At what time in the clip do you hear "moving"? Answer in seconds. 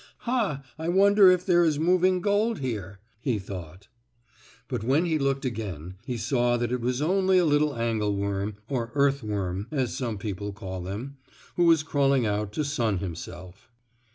1.77-2.21